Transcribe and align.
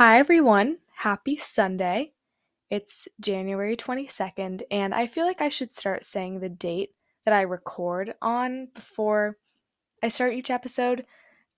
Hi, 0.00 0.18
everyone. 0.18 0.78
Happy 0.94 1.36
Sunday. 1.36 2.14
It's 2.70 3.06
January 3.20 3.76
22nd, 3.76 4.62
and 4.70 4.94
I 4.94 5.06
feel 5.06 5.26
like 5.26 5.42
I 5.42 5.50
should 5.50 5.70
start 5.70 6.06
saying 6.06 6.40
the 6.40 6.48
date 6.48 6.94
that 7.26 7.34
I 7.34 7.42
record 7.42 8.14
on 8.22 8.68
before 8.74 9.36
I 10.02 10.08
start 10.08 10.32
each 10.32 10.50
episode 10.50 11.04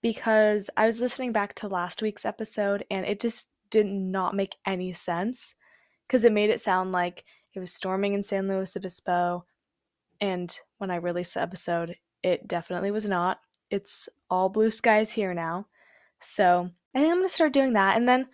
because 0.03 0.69
I 0.77 0.87
was 0.87 1.01
listening 1.01 1.31
back 1.31 1.55
to 1.55 1.69
last 1.69 2.03
week's 2.03 2.25
episode 2.25 2.85
and 2.91 3.07
it 3.07 3.21
just 3.21 3.47
did 3.71 3.87
not 3.87 4.35
make 4.35 4.57
any 4.67 4.93
sense 4.93 5.55
because 6.09 6.25
it 6.25 6.33
made 6.33 6.51
it 6.51 6.61
sound 6.61 6.91
like 6.91 7.23
it 7.55 7.61
was 7.61 7.73
storming 7.73 8.13
in 8.13 8.25
San 8.25 8.49
Luis 8.49 8.75
Obispo. 8.75 9.45
And 10.21 10.53
when 10.79 10.91
I 10.91 10.97
released 10.97 11.35
the 11.35 11.43
episode, 11.43 11.95
it 12.25 12.49
definitely 12.49 12.91
was 12.91 13.07
not. 13.07 13.39
It's 13.71 14.09
all 14.29 14.49
blue 14.49 14.73
skies 14.73 15.13
here 15.13 15.33
now. 15.33 15.69
So 16.21 16.71
I 16.95 17.01
think 17.01 17.11
I'm 17.11 17.19
going 17.19 17.29
to 17.29 17.35
start 17.35 17.53
doing 17.53 17.73
that. 17.75 17.97
And 17.97 18.09
then 18.09 18.29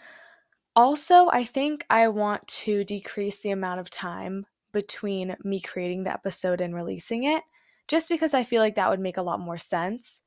also, 0.75 1.29
I 1.29 1.45
think 1.45 1.85
I 1.91 2.09
want 2.09 2.47
to 2.49 2.85
decrease 2.85 3.41
the 3.41 3.51
amount 3.51 3.81
of 3.81 3.91
time 3.91 4.47
between 4.73 5.37
me 5.43 5.61
creating 5.61 6.05
the 6.05 6.13
episode 6.13 6.61
and 6.61 6.75
releasing 6.75 7.25
it, 7.25 7.43
just 7.89 8.09
because 8.09 8.35
I 8.35 8.45
feel 8.45 8.63
like 8.63 8.75
that 8.77 8.91
would 8.91 9.01
make 9.01 9.17
a 9.17 9.23
lot 9.23 9.41
more 9.41 9.59
sense. 9.59 10.23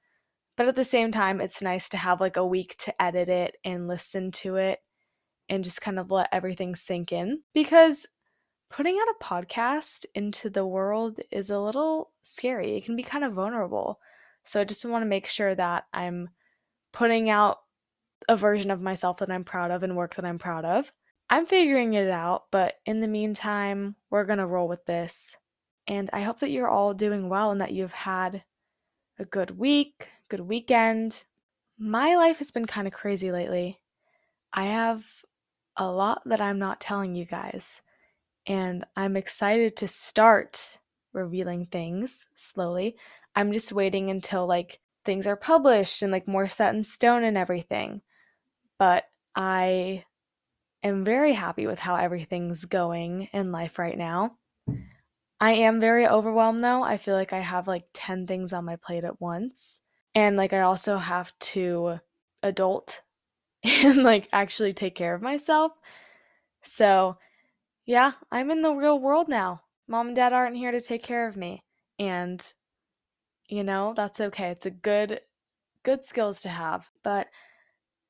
But 0.57 0.67
at 0.67 0.75
the 0.75 0.83
same 0.83 1.11
time, 1.11 1.39
it's 1.41 1.61
nice 1.61 1.89
to 1.89 1.97
have 1.97 2.21
like 2.21 2.37
a 2.37 2.45
week 2.45 2.75
to 2.79 3.01
edit 3.01 3.29
it 3.29 3.57
and 3.63 3.87
listen 3.87 4.31
to 4.31 4.57
it 4.57 4.79
and 5.49 5.63
just 5.63 5.81
kind 5.81 5.99
of 5.99 6.11
let 6.11 6.29
everything 6.31 6.75
sink 6.75 7.11
in 7.11 7.41
because 7.53 8.07
putting 8.69 8.97
out 8.97 9.15
a 9.15 9.23
podcast 9.23 10.05
into 10.15 10.49
the 10.49 10.65
world 10.65 11.19
is 11.29 11.49
a 11.49 11.59
little 11.59 12.11
scary. 12.23 12.77
It 12.77 12.85
can 12.85 12.95
be 12.95 13.03
kind 13.03 13.23
of 13.23 13.33
vulnerable. 13.33 13.99
So 14.43 14.61
I 14.61 14.63
just 14.63 14.85
want 14.85 15.03
to 15.03 15.09
make 15.09 15.27
sure 15.27 15.53
that 15.55 15.85
I'm 15.93 16.29
putting 16.93 17.29
out 17.29 17.59
a 18.27 18.35
version 18.35 18.71
of 18.71 18.81
myself 18.81 19.17
that 19.17 19.31
I'm 19.31 19.43
proud 19.43 19.71
of 19.71 19.83
and 19.83 19.95
work 19.95 20.15
that 20.15 20.25
I'm 20.25 20.39
proud 20.39 20.65
of. 20.65 20.91
I'm 21.29 21.45
figuring 21.45 21.93
it 21.93 22.09
out, 22.09 22.45
but 22.51 22.75
in 22.85 22.99
the 22.99 23.07
meantime, 23.07 23.95
we're 24.09 24.25
going 24.25 24.39
to 24.39 24.45
roll 24.45 24.67
with 24.67 24.85
this. 24.85 25.35
And 25.87 26.09
I 26.11 26.21
hope 26.21 26.39
that 26.39 26.51
you're 26.51 26.69
all 26.69 26.93
doing 26.93 27.29
well 27.29 27.51
and 27.51 27.61
that 27.61 27.73
you've 27.73 27.93
had 27.93 28.43
a 29.17 29.25
good 29.25 29.57
week, 29.57 30.09
good 30.29 30.41
weekend. 30.41 31.23
My 31.77 32.15
life 32.15 32.37
has 32.39 32.51
been 32.51 32.65
kind 32.65 32.87
of 32.87 32.93
crazy 32.93 33.31
lately. 33.31 33.79
I 34.53 34.63
have 34.63 35.05
a 35.77 35.89
lot 35.89 36.21
that 36.25 36.41
I'm 36.41 36.59
not 36.59 36.81
telling 36.81 37.15
you 37.15 37.25
guys, 37.25 37.81
and 38.45 38.85
I'm 38.97 39.15
excited 39.15 39.77
to 39.77 39.87
start 39.87 40.79
revealing 41.13 41.65
things 41.65 42.27
slowly. 42.35 42.97
I'm 43.35 43.53
just 43.53 43.71
waiting 43.71 44.09
until 44.09 44.45
like 44.45 44.79
things 45.05 45.27
are 45.27 45.37
published 45.37 46.01
and 46.01 46.11
like 46.11 46.27
more 46.27 46.47
set 46.47 46.75
in 46.75 46.83
stone 46.83 47.23
and 47.23 47.37
everything 47.37 48.01
but 48.81 49.03
I 49.35 50.05
am 50.81 51.05
very 51.05 51.33
happy 51.33 51.67
with 51.67 51.77
how 51.77 51.97
everything's 51.97 52.65
going 52.65 53.29
in 53.31 53.51
life 53.51 53.77
right 53.77 53.95
now. 53.95 54.37
I 55.39 55.51
am 55.51 55.79
very 55.79 56.07
overwhelmed 56.07 56.63
though. 56.63 56.81
I 56.81 56.97
feel 56.97 57.13
like 57.13 57.31
I 57.31 57.41
have 57.41 57.67
like 57.67 57.83
10 57.93 58.25
things 58.25 58.53
on 58.53 58.65
my 58.65 58.77
plate 58.77 59.03
at 59.03 59.21
once. 59.21 59.81
And 60.15 60.35
like 60.35 60.51
I 60.51 60.61
also 60.61 60.97
have 60.97 61.31
to 61.51 61.99
adult 62.41 63.03
and 63.63 64.01
like 64.01 64.27
actually 64.33 64.73
take 64.73 64.95
care 64.95 65.13
of 65.13 65.21
myself. 65.21 65.73
So, 66.63 67.19
yeah, 67.85 68.13
I'm 68.31 68.49
in 68.49 68.63
the 68.63 68.73
real 68.73 68.99
world 68.99 69.29
now. 69.29 69.61
Mom 69.87 70.07
and 70.07 70.15
dad 70.15 70.33
aren't 70.33 70.57
here 70.57 70.71
to 70.71 70.81
take 70.81 71.03
care 71.03 71.27
of 71.27 71.37
me. 71.37 71.63
And 71.99 72.43
you 73.47 73.63
know, 73.63 73.93
that's 73.95 74.19
okay. 74.19 74.49
It's 74.49 74.65
a 74.65 74.71
good 74.71 75.21
good 75.83 76.03
skills 76.03 76.41
to 76.41 76.49
have. 76.49 76.89
But 77.03 77.27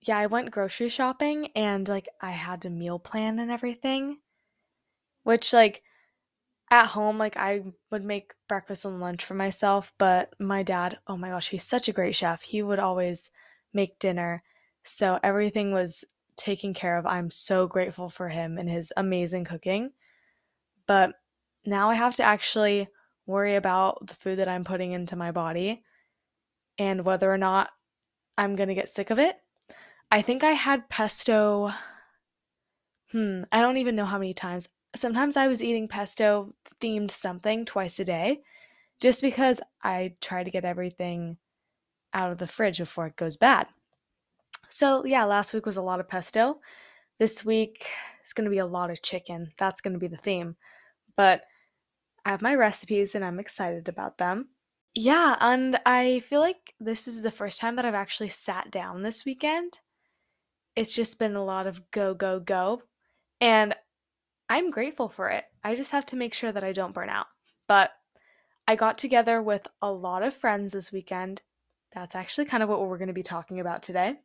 yeah, 0.02 0.18
I 0.18 0.26
went 0.26 0.52
grocery 0.52 0.90
shopping 0.90 1.50
and 1.56 1.88
like 1.88 2.10
I 2.20 2.32
had 2.32 2.66
a 2.66 2.70
meal 2.70 3.00
plan 3.00 3.40
and 3.40 3.52
everything. 3.52 4.18
Which 5.24 5.54
like 5.54 5.84
at 6.72 6.88
home 6.88 7.18
like 7.20 7.38
I 7.38 7.64
would 7.92 8.04
make 8.04 8.34
breakfast 8.48 8.86
and 8.86 9.00
lunch 9.00 9.24
for 9.24 9.36
myself, 9.36 9.94
but 10.00 10.34
my 10.40 10.64
dad, 10.64 10.98
oh 11.08 11.18
my 11.18 11.30
gosh, 11.30 11.50
he's 11.50 11.64
such 11.64 11.88
a 11.88 11.94
great 11.94 12.16
chef. 12.16 12.42
He 12.42 12.64
would 12.64 12.80
always 12.80 13.30
make 13.74 14.00
dinner. 14.00 14.44
So 14.84 15.20
everything 15.22 15.72
was 15.72 16.04
taken 16.36 16.74
care 16.74 16.98
of. 16.98 17.06
I'm 17.06 17.30
so 17.30 17.68
grateful 17.68 18.10
for 18.10 18.30
him 18.30 18.58
and 18.58 18.70
his 18.70 18.92
amazing 18.98 19.46
cooking. 19.46 19.92
But 20.88 21.14
now 21.66 21.92
I 21.92 21.96
have 21.96 22.16
to 22.16 22.24
actually 22.24 22.88
worry 23.28 23.56
about 23.56 24.08
the 24.08 24.16
food 24.16 24.40
that 24.40 24.48
I'm 24.48 24.64
putting 24.64 24.94
into 24.94 25.16
my 25.16 25.32
body 25.32 25.84
and 26.80 27.06
whether 27.06 27.32
or 27.32 27.38
not 27.38 27.70
I'm 28.38 28.56
going 28.56 28.70
to 28.70 28.76
get 28.76 28.90
sick 28.90 29.12
of 29.12 29.20
it 29.20 29.38
I 30.12 30.22
think 30.22 30.44
I 30.44 30.52
had 30.52 30.90
pesto. 30.90 31.72
Hmm, 33.12 33.44
I 33.52 33.62
don't 33.62 33.78
even 33.78 33.96
know 33.96 34.06
how 34.06 34.18
many 34.18 34.34
times. 34.34 34.68
Sometimes 34.94 35.38
I 35.38 35.48
was 35.48 35.64
eating 35.64 35.88
pesto 35.88 36.54
themed 36.82 37.12
something 37.12 37.64
twice 37.64 37.98
a 37.98 38.04
day 38.04 38.42
just 39.00 39.22
because 39.22 39.62
I 39.82 40.16
try 40.20 40.44
to 40.44 40.52
get 40.52 40.66
everything 40.66 41.38
out 42.14 42.32
of 42.32 42.40
the 42.40 42.48
fridge 42.48 42.80
before 42.80 43.08
it 43.08 43.16
goes 43.16 43.38
bad. 43.38 43.68
So, 44.68 45.06
yeah, 45.06 45.24
last 45.24 45.54
week 45.54 45.66
was 45.66 45.78
a 45.78 45.82
lot 45.82 46.02
of 46.02 46.10
pesto. 46.10 46.60
This 47.18 47.46
week 47.46 47.88
is 48.26 48.34
going 48.34 48.46
to 48.46 48.52
be 48.52 48.58
a 48.58 48.66
lot 48.66 48.92
of 48.92 49.02
chicken. 49.02 49.54
That's 49.58 49.80
going 49.80 49.94
to 49.94 50.00
be 50.00 50.08
the 50.08 50.18
theme. 50.18 50.58
But 51.16 51.44
I 52.26 52.32
have 52.32 52.42
my 52.42 52.56
recipes 52.56 53.16
and 53.16 53.24
I'm 53.24 53.40
excited 53.40 53.88
about 53.88 54.18
them. 54.18 54.50
Yeah, 54.94 55.38
and 55.40 55.80
I 55.86 56.20
feel 56.20 56.42
like 56.42 56.74
this 56.82 57.08
is 57.08 57.22
the 57.22 57.32
first 57.32 57.62
time 57.62 57.78
that 57.78 57.86
I've 57.86 57.94
actually 57.94 58.28
sat 58.28 58.72
down 58.72 59.04
this 59.04 59.24
weekend 59.24 59.80
it's 60.76 60.94
just 60.94 61.20
been 61.20 61.36
a 61.36 61.44
lot 61.44 61.68
of 61.68 61.92
go, 61.92 62.14
go, 62.14 62.40
go. 62.40 62.82
And 63.40 63.76
I'm 64.50 64.72
grateful 64.72 65.10
for 65.10 65.30
it. 65.30 65.46
I 65.64 65.76
just 65.76 65.92
have 65.92 66.06
to 66.08 66.16
make 66.16 66.34
sure 66.34 66.52
that 66.52 66.64
I 66.64 66.72
don't 66.72 66.94
burn 66.94 67.10
out. 67.10 67.28
But 67.68 67.92
I 68.68 68.76
got 68.76 68.98
together 68.98 69.42
with 69.42 69.68
a 69.82 69.92
lot 69.92 70.24
of 70.24 70.34
friends 70.34 70.74
this 70.74 70.92
weekend. 70.92 71.42
That's 71.94 72.16
actually 72.16 72.46
kind 72.46 72.64
of 72.64 72.70
what 72.70 72.82
we're 72.82 72.98
going 72.98 73.08
to 73.08 73.14
be 73.14 73.24
talking 73.24 73.60
about 73.60 73.84
today. 73.84 74.16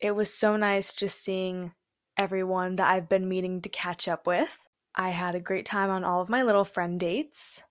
It 0.00 0.12
was 0.12 0.32
so 0.32 0.56
nice 0.56 0.92
just 0.92 1.22
seeing 1.22 1.72
everyone 2.16 2.76
that 2.76 2.90
I've 2.90 3.08
been 3.08 3.28
meeting 3.28 3.62
to 3.62 3.68
catch 3.68 4.08
up 4.08 4.26
with. 4.26 4.58
I 4.94 5.10
had 5.10 5.34
a 5.34 5.40
great 5.40 5.66
time 5.66 5.90
on 5.90 6.04
all 6.04 6.20
of 6.20 6.28
my 6.28 6.42
little 6.42 6.64
friend 6.64 6.98
dates. 6.98 7.62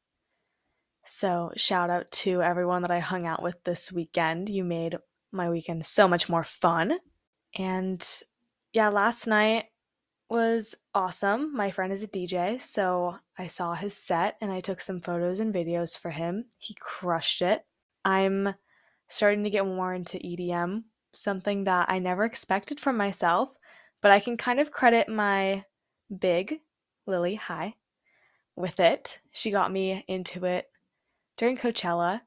So, 1.06 1.52
shout 1.56 1.90
out 1.90 2.12
to 2.12 2.42
everyone 2.42 2.82
that 2.82 2.92
I 2.92 3.00
hung 3.00 3.28
out 3.28 3.44
with 3.44 3.64
this 3.64 3.92
weekend. 3.92 4.50
You 4.50 4.64
made 4.64 4.98
my 5.32 5.50
weekend 5.50 5.86
so 5.86 6.08
much 6.08 6.28
more 6.30 6.44
fun. 6.44 6.98
And 7.56 8.06
yeah, 8.74 8.90
last 8.90 9.28
night 9.28 9.66
was 10.30 10.76
awesome. 10.94 11.56
My 11.56 11.72
friend 11.72 11.94
is 11.94 12.04
a 12.04 12.08
DJ, 12.08 12.60
so 12.60 13.18
I 13.38 13.48
saw 13.48 13.74
his 13.74 13.96
set 13.96 14.38
and 14.42 14.52
I 14.52 14.60
took 14.60 14.82
some 14.82 15.02
photos 15.02 15.40
and 15.40 15.54
videos 15.54 15.98
for 15.98 16.12
him. 16.12 16.46
He 16.58 16.76
crushed 16.80 17.42
it. 17.42 17.66
I'm 18.04 18.54
starting 19.08 19.44
to 19.44 19.50
get 19.50 19.66
more 19.66 19.94
into 19.94 20.18
EDM, 20.18 20.84
something 21.14 21.64
that 21.66 21.90
I 21.90 22.00
never 22.00 22.26
expected 22.26 22.80
from 22.80 22.98
myself, 22.98 23.50
but 24.02 24.12
I 24.12 24.20
can 24.20 24.36
kind 24.36 24.60
of 24.60 24.72
credit 24.72 25.08
my 25.08 25.64
big 26.20 26.60
Lily, 27.08 27.36
hi, 27.36 27.76
with 28.56 28.80
it. 28.80 29.20
She 29.32 29.52
got 29.52 29.72
me 29.72 30.04
into 30.08 30.46
it 30.46 30.70
during 31.38 31.58
Coachella, 31.58 32.22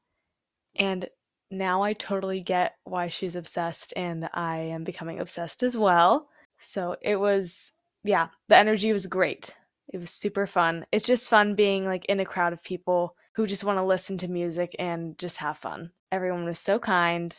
and 0.76 1.08
now 1.50 1.82
I 1.82 1.92
totally 1.92 2.40
get 2.40 2.76
why 2.84 3.08
she's 3.08 3.36
obsessed, 3.36 3.92
and 3.96 4.28
I 4.34 4.58
am 4.58 4.84
becoming 4.84 5.20
obsessed 5.20 5.62
as 5.62 5.76
well. 5.76 6.28
So 6.58 6.96
it 7.00 7.16
was, 7.16 7.72
yeah, 8.04 8.28
the 8.48 8.56
energy 8.56 8.92
was 8.92 9.06
great. 9.06 9.54
It 9.92 9.98
was 9.98 10.10
super 10.10 10.46
fun. 10.46 10.86
It's 10.92 11.06
just 11.06 11.30
fun 11.30 11.54
being 11.54 11.86
like 11.86 12.04
in 12.06 12.20
a 12.20 12.24
crowd 12.24 12.52
of 12.52 12.62
people 12.62 13.14
who 13.34 13.46
just 13.46 13.64
want 13.64 13.78
to 13.78 13.84
listen 13.84 14.18
to 14.18 14.28
music 14.28 14.74
and 14.78 15.16
just 15.18 15.38
have 15.38 15.58
fun. 15.58 15.92
Everyone 16.10 16.44
was 16.44 16.58
so 16.58 16.78
kind, 16.78 17.34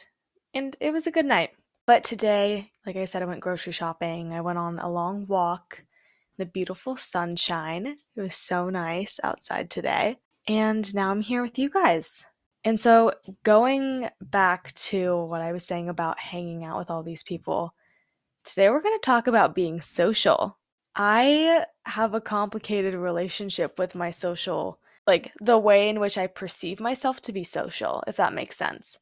and 0.53 0.75
it 0.79 0.91
was 0.91 1.05
a 1.05 1.11
good 1.11 1.25
night. 1.25 1.51
But 1.85 2.03
today, 2.03 2.71
like 2.85 2.95
I 2.95 3.05
said, 3.05 3.21
I 3.21 3.25
went 3.25 3.41
grocery 3.41 3.73
shopping. 3.73 4.33
I 4.33 4.41
went 4.41 4.59
on 4.59 4.79
a 4.79 4.89
long 4.89 5.25
walk, 5.27 5.83
the 6.37 6.45
beautiful 6.45 6.95
sunshine. 6.95 7.97
It 8.15 8.21
was 8.21 8.35
so 8.35 8.69
nice 8.69 9.19
outside 9.23 9.69
today. 9.69 10.17
And 10.47 10.93
now 10.95 11.11
I'm 11.11 11.21
here 11.21 11.41
with 11.41 11.59
you 11.59 11.69
guys. 11.69 12.25
And 12.65 12.77
so, 12.79 13.13
going 13.43 14.09
back 14.21 14.73
to 14.75 15.15
what 15.25 15.41
I 15.41 15.53
was 15.53 15.65
saying 15.65 15.87
about 15.87 16.19
hanging 16.19 16.65
out 16.65 16.77
with 16.77 16.89
all 16.89 17.03
these 17.03 17.23
people, 17.23 17.73
today 18.43 18.69
we're 18.69 18.81
going 18.81 18.97
to 18.97 19.05
talk 19.05 19.27
about 19.27 19.55
being 19.55 19.79
social. 19.79 20.57
I 20.95 21.65
have 21.85 22.13
a 22.13 22.21
complicated 22.21 22.95
relationship 22.95 23.79
with 23.79 23.95
my 23.95 24.11
social, 24.11 24.79
like 25.07 25.31
the 25.39 25.57
way 25.57 25.87
in 25.87 26.01
which 26.01 26.17
I 26.17 26.27
perceive 26.27 26.81
myself 26.81 27.21
to 27.21 27.31
be 27.31 27.45
social, 27.45 28.03
if 28.07 28.17
that 28.17 28.33
makes 28.33 28.57
sense. 28.57 28.97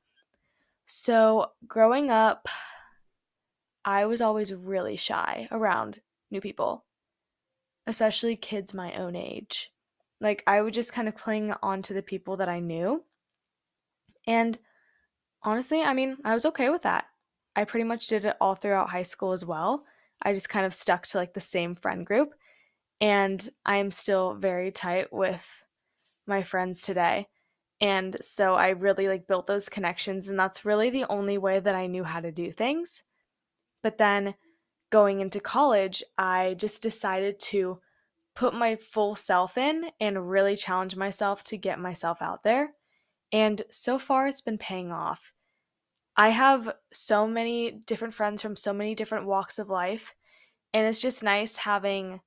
So, 0.85 1.51
growing 1.67 2.11
up, 2.11 2.47
I 3.83 4.05
was 4.05 4.21
always 4.21 4.53
really 4.53 4.97
shy 4.97 5.47
around 5.51 5.99
new 6.29 6.41
people, 6.41 6.85
especially 7.87 8.35
kids 8.35 8.71
my 8.73 8.93
own 8.93 9.15
age. 9.15 9.71
Like, 10.21 10.43
I 10.45 10.61
would 10.61 10.73
just 10.73 10.93
kind 10.93 11.07
of 11.07 11.15
cling 11.15 11.53
on 11.63 11.81
to 11.83 11.95
the 11.95 12.03
people 12.03 12.37
that 12.37 12.49
I 12.49 12.59
knew 12.59 13.03
and 14.27 14.59
honestly, 15.41 15.81
I 15.81 15.93
mean, 15.93 16.17
I 16.23 16.33
was 16.33 16.45
okay 16.45 16.69
with 16.69 16.83
that. 16.83 17.05
I 17.55 17.63
pretty 17.63 17.85
much 17.85 18.07
did 18.07 18.25
it 18.25 18.35
all 18.39 18.53
throughout 18.53 18.89
high 18.89 19.03
school 19.03 19.31
as 19.31 19.45
well. 19.45 19.85
I 20.21 20.33
just 20.33 20.49
kind 20.49 20.65
of 20.65 20.73
stuck 20.73 21.07
to 21.07 21.17
like 21.17 21.33
the 21.33 21.39
same 21.39 21.75
friend 21.75 22.05
group. 22.05 22.33
And 22.99 23.47
I 23.65 23.77
am 23.77 23.89
still 23.91 24.33
very 24.33 24.71
tight 24.71 25.11
with 25.13 25.45
my 26.27 26.43
friends 26.43 26.81
today. 26.81 27.27
And 27.79 28.17
so 28.21 28.55
I 28.55 28.69
really 28.69 29.07
like 29.07 29.27
built 29.27 29.47
those 29.47 29.69
connections 29.69 30.29
and 30.29 30.39
that's 30.39 30.65
really 30.65 30.89
the 30.89 31.05
only 31.09 31.37
way 31.37 31.59
that 31.59 31.75
I 31.75 31.87
knew 31.87 32.03
how 32.03 32.19
to 32.19 32.31
do 32.31 32.51
things. 32.51 33.03
But 33.83 33.97
then 33.97 34.35
going 34.89 35.19
into 35.21 35.39
college, 35.39 36.03
I 36.17 36.55
just 36.57 36.81
decided 36.81 37.39
to 37.39 37.79
put 38.35 38.53
my 38.53 38.75
full 38.75 39.15
self 39.15 39.57
in 39.57 39.91
and 39.99 40.29
really 40.29 40.55
challenge 40.55 40.95
myself 40.95 41.43
to 41.45 41.57
get 41.57 41.79
myself 41.79 42.21
out 42.21 42.43
there. 42.43 42.73
And 43.31 43.61
so 43.69 43.99
far, 43.99 44.27
it's 44.27 44.41
been 44.41 44.57
paying 44.57 44.91
off. 44.91 45.33
I 46.15 46.29
have 46.29 46.73
so 46.91 47.27
many 47.27 47.71
different 47.71 48.13
friends 48.13 48.41
from 48.41 48.55
so 48.55 48.73
many 48.73 48.95
different 48.95 49.27
walks 49.27 49.59
of 49.59 49.69
life, 49.69 50.15
and 50.73 50.87
it's 50.87 51.01
just 51.01 51.23
nice 51.23 51.57
having 51.57 52.21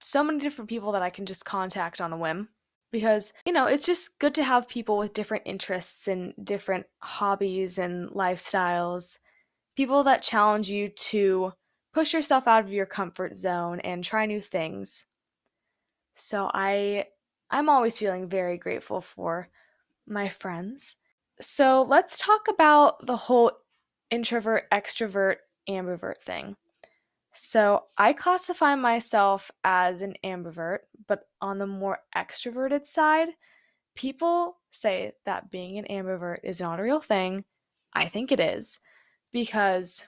so 0.00 0.22
many 0.22 0.38
different 0.38 0.68
people 0.68 0.92
that 0.92 1.02
I 1.02 1.10
can 1.10 1.26
just 1.26 1.44
contact 1.44 2.00
on 2.00 2.12
a 2.12 2.18
whim. 2.18 2.48
Because, 2.92 3.32
you 3.44 3.52
know, 3.52 3.66
it's 3.66 3.84
just 3.84 4.18
good 4.18 4.34
to 4.36 4.44
have 4.44 4.68
people 4.68 4.96
with 4.96 5.12
different 5.12 5.42
interests 5.44 6.08
and 6.08 6.32
different 6.42 6.86
hobbies 6.98 7.78
and 7.78 8.08
lifestyles, 8.10 9.18
people 9.76 10.04
that 10.04 10.22
challenge 10.22 10.70
you 10.70 10.88
to 10.88 11.52
push 11.92 12.12
yourself 12.12 12.46
out 12.46 12.64
of 12.64 12.72
your 12.72 12.86
comfort 12.86 13.36
zone 13.36 13.80
and 13.80 14.02
try 14.04 14.26
new 14.26 14.40
things. 14.40 15.06
So 16.14 16.50
I 16.52 17.06
I'm 17.50 17.68
always 17.68 17.98
feeling 17.98 18.28
very 18.28 18.58
grateful 18.58 19.00
for 19.00 19.48
my 20.06 20.28
friends. 20.28 20.96
So 21.40 21.86
let's 21.88 22.18
talk 22.18 22.46
about 22.48 23.06
the 23.06 23.16
whole 23.16 23.52
introvert, 24.10 24.64
extrovert, 24.72 25.36
ambivert 25.68 26.18
thing. 26.22 26.56
So 27.32 27.84
I 27.98 28.12
classify 28.14 28.74
myself 28.74 29.50
as 29.62 30.00
an 30.00 30.14
ambivert, 30.24 30.78
but 31.06 31.28
on 31.42 31.58
the 31.58 31.66
more 31.66 31.98
extroverted 32.16 32.86
side, 32.86 33.28
people 33.94 34.58
say 34.70 35.12
that 35.26 35.50
being 35.50 35.78
an 35.78 35.84
ambivert 35.90 36.38
is 36.42 36.60
not 36.60 36.80
a 36.80 36.82
real 36.82 37.00
thing. 37.00 37.44
I 37.92 38.06
think 38.06 38.32
it 38.32 38.40
is 38.40 38.78
because 39.32 40.06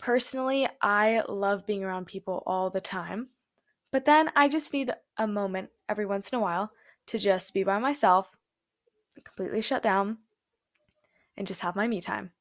Personally, 0.00 0.68
I 0.80 1.22
love 1.28 1.66
being 1.66 1.82
around 1.82 2.06
people 2.06 2.42
all 2.46 2.70
the 2.70 2.80
time, 2.80 3.28
but 3.90 4.04
then 4.04 4.30
I 4.36 4.48
just 4.48 4.72
need 4.72 4.92
a 5.16 5.26
moment 5.26 5.70
every 5.88 6.06
once 6.06 6.28
in 6.30 6.38
a 6.38 6.42
while 6.42 6.70
to 7.06 7.18
just 7.18 7.52
be 7.52 7.64
by 7.64 7.78
myself, 7.78 8.30
completely 9.24 9.62
shut 9.62 9.82
down, 9.82 10.18
and 11.36 11.46
just 11.46 11.60
have 11.60 11.76
my 11.76 11.86
me 11.86 12.00
time. 12.00 12.32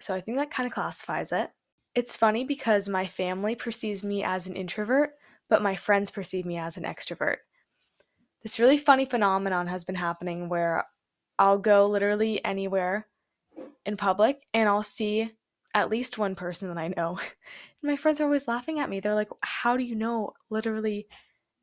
So 0.00 0.14
I 0.14 0.20
think 0.20 0.38
that 0.38 0.50
kind 0.50 0.66
of 0.66 0.72
classifies 0.72 1.32
it. 1.32 1.50
It's 1.94 2.16
funny 2.16 2.44
because 2.44 2.88
my 2.88 3.06
family 3.06 3.54
perceives 3.54 4.04
me 4.04 4.22
as 4.22 4.46
an 4.46 4.56
introvert, 4.56 5.14
but 5.48 5.62
my 5.62 5.74
friends 5.74 6.10
perceive 6.10 6.44
me 6.44 6.58
as 6.58 6.76
an 6.76 6.84
extrovert. 6.84 7.38
This 8.42 8.60
really 8.60 8.78
funny 8.78 9.04
phenomenon 9.04 9.66
has 9.66 9.84
been 9.84 9.96
happening 9.96 10.48
where 10.48 10.84
I'll 11.38 11.58
go 11.58 11.88
literally 11.88 12.44
anywhere 12.44 13.08
in 13.84 13.96
public 13.96 14.46
and 14.54 14.68
I'll 14.68 14.82
see 14.82 15.32
at 15.74 15.90
least 15.90 16.18
one 16.18 16.34
person 16.34 16.68
that 16.68 16.78
I 16.78 16.88
know. 16.88 17.18
And 17.18 17.28
my 17.82 17.96
friends 17.96 18.20
are 18.20 18.24
always 18.24 18.48
laughing 18.48 18.78
at 18.80 18.90
me. 18.90 19.00
They're 19.00 19.14
like, 19.14 19.30
How 19.42 19.76
do 19.76 19.84
you 19.84 19.94
know 19.94 20.34
literally 20.50 21.08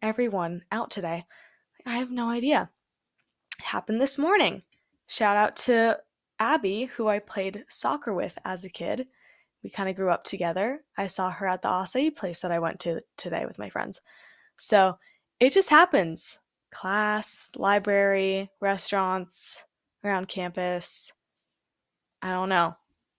everyone 0.02 0.64
out 0.72 0.90
today? 0.90 1.26
I 1.86 1.98
have 1.98 2.12
no 2.12 2.30
idea. 2.30 2.70
Happened 3.60 4.02
this 4.02 4.18
morning. 4.18 4.64
Shout 5.08 5.38
out 5.38 5.56
to 5.58 6.00
Abby, 6.40 6.86
who 6.86 7.08
I 7.08 7.20
played 7.20 7.66
soccer 7.70 8.14
with 8.14 8.38
as 8.46 8.66
a 8.66 8.70
kid. 8.70 9.08
We 9.64 9.70
kind 9.70 9.90
of 9.90 9.96
grew 9.96 10.10
up 10.10 10.24
together. 10.24 10.84
I 10.98 11.08
saw 11.08 11.32
her 11.32 11.48
at 11.48 11.62
the 11.62 11.70
acai 11.70 12.16
place 12.16 12.42
that 12.42 12.52
I 12.52 12.60
went 12.60 12.80
to 12.82 13.02
today 13.18 13.46
with 13.46 13.58
my 13.58 13.70
friends. 13.70 14.02
So 14.58 14.98
it 15.40 15.52
just 15.52 15.70
happens. 15.70 16.40
Class, 16.72 17.48
library, 17.56 18.52
restaurants, 18.60 19.64
around 20.04 20.28
campus. 20.28 21.12
I 22.22 22.32
don't 22.32 22.50
know 22.50 22.76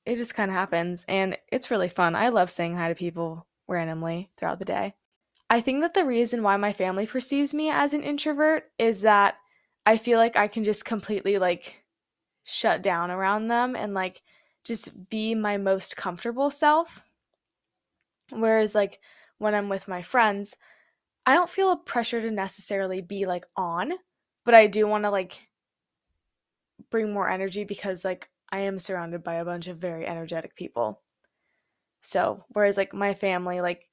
it 0.07 0.17
just 0.17 0.35
kind 0.35 0.51
of 0.51 0.55
happens 0.57 1.05
and 1.09 1.37
it's 1.51 1.71
really 1.71 1.89
fun. 1.89 2.15
I 2.15 2.29
love 2.29 2.51
saying 2.51 2.77
hi 2.77 2.89
to 2.89 2.95
people 2.95 3.47
randomly 3.67 4.31
throughout 4.37 4.61
the 4.61 4.65
day. 4.65 4.95
I 5.51 5.61
think 5.61 5.83
that 5.83 5.95
the 5.95 6.07
reason 6.07 6.43
why 6.43 6.57
my 6.57 6.73
family 6.73 7.07
perceives 7.07 7.53
me 7.53 7.71
as 7.71 7.93
an 7.93 8.03
introvert 8.03 8.71
is 8.79 9.03
that 9.03 9.37
I 9.87 9.97
feel 9.97 10.19
like 10.19 10.37
I 10.37 10.49
can 10.49 10.65
just 10.65 10.85
completely 10.85 11.39
like 11.39 11.77
shut 12.45 12.83
down 12.83 13.11
around 13.11 13.49
them 13.49 13.77
and 13.77 13.95
like 13.95 14.21
just 14.65 15.09
be 15.09 15.35
my 15.35 15.57
most 15.57 15.97
comfortable 15.97 16.51
self. 16.51 17.05
Whereas 18.31 18.75
like 18.75 19.01
when 19.39 19.55
I'm 19.55 19.69
with 19.69 19.87
my 19.87 20.03
friends, 20.03 20.57
I 21.25 21.35
don't 21.35 21.49
feel 21.51 21.71
a 21.71 21.77
pressure 21.77 22.21
to 22.21 22.31
necessarily 22.31 23.01
be 23.01 23.27
like 23.27 23.47
on, 23.57 23.93
but 24.45 24.55
I 24.55 24.67
do 24.67 24.87
want 24.89 25.05
to 25.05 25.11
like 25.11 25.49
bring 26.91 27.13
more 27.13 27.29
energy 27.31 27.65
because 27.65 28.05
like 28.05 28.29
I 28.51 28.61
am 28.61 28.79
surrounded 28.79 29.23
by 29.23 29.35
a 29.35 29.45
bunch 29.45 29.69
of 29.69 29.79
very 29.79 30.07
energetic 30.07 30.57
people. 30.57 31.01
So, 32.01 32.45
whereas 32.49 32.77
like 32.77 32.95
my 32.95 33.15
family 33.15 33.61
like 33.61 33.89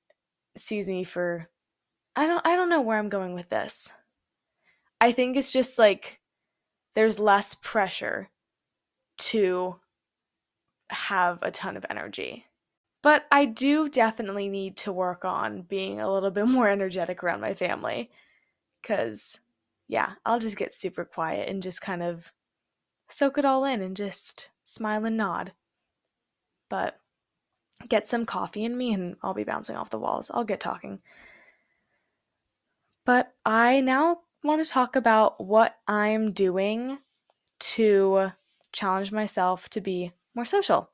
sees 0.57 0.87
me 0.87 1.03
for 1.03 1.49
I 2.15 2.27
don't 2.27 2.45
I 2.45 2.55
don't 2.55 2.69
know 2.69 2.81
where 2.81 2.97
I'm 2.97 3.09
going 3.09 3.33
with 3.33 3.49
this. 3.49 3.91
I 5.03 5.11
think 5.11 5.35
it's 5.35 5.51
just 5.51 5.77
like 5.77 6.21
there's 6.95 7.19
less 7.19 7.55
pressure 7.55 8.29
to 9.17 9.75
have 10.89 11.39
a 11.41 11.51
ton 11.51 11.75
of 11.75 11.85
energy. 11.89 12.45
But 13.01 13.25
I 13.29 13.43
do 13.43 13.89
definitely 13.89 14.47
need 14.47 14.77
to 14.77 14.93
work 14.93 15.25
on 15.25 15.63
being 15.63 15.99
a 15.99 16.09
little 16.09 16.31
bit 16.31 16.47
more 16.57 16.69
energetic 16.69 17.21
around 17.21 17.41
my 17.41 17.53
family 17.53 18.11
cuz 18.81 19.41
yeah, 19.89 20.13
I'll 20.25 20.39
just 20.39 20.55
get 20.55 20.73
super 20.73 21.03
quiet 21.03 21.49
and 21.49 21.61
just 21.61 21.81
kind 21.81 22.01
of 22.01 22.31
soak 23.09 23.37
it 23.37 23.43
all 23.43 23.65
in 23.65 23.81
and 23.81 23.97
just 23.97 24.51
smile 24.63 25.03
and 25.03 25.17
nod. 25.17 25.51
But 26.69 26.97
get 27.89 28.07
some 28.07 28.25
coffee 28.25 28.63
in 28.63 28.77
me 28.77 28.93
and 28.93 29.17
I'll 29.21 29.33
be 29.33 29.43
bouncing 29.43 29.75
off 29.75 29.89
the 29.89 29.99
walls. 29.99 30.31
I'll 30.33 30.45
get 30.45 30.61
talking. 30.61 31.01
But 33.03 33.33
I 33.45 33.81
now 33.81 34.21
want 34.43 34.63
to 34.63 34.69
talk 34.69 34.95
about 34.95 35.43
what 35.43 35.75
I'm 35.87 36.31
doing 36.31 36.99
to 37.59 38.31
challenge 38.71 39.11
myself 39.11 39.69
to 39.69 39.81
be 39.81 40.11
more 40.35 40.45
social. 40.45 40.89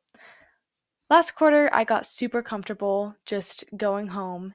Last 1.10 1.32
quarter, 1.32 1.70
I 1.74 1.84
got 1.84 2.06
super 2.06 2.44
comfortable 2.44 3.16
just 3.26 3.64
going 3.76 4.08
home 4.08 4.54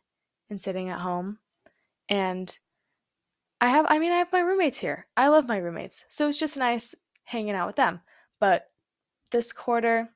and 0.49 0.61
sitting 0.61 0.89
at 0.89 1.01
home. 1.01 1.39
And 2.09 2.57
I 3.61 3.69
have, 3.69 3.87
I 3.89 3.99
mean, 3.99 4.13
I 4.13 4.17
have 4.17 4.33
my 4.33 4.41
roommates 4.41 4.79
here. 4.79 5.07
I 5.17 5.29
love 5.29 5.49
my 5.49 5.57
roommates. 5.57 6.05
So 6.09 6.29
it's 6.29 6.39
just 6.39 6.57
nice 6.57 6.95
hanging 7.25 7.55
out 7.55 7.67
with 7.67 7.77
them. 7.77 8.01
But 8.39 8.67
this 9.33 9.53
quarter, 9.53 10.11